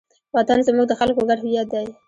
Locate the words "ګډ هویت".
1.29-1.67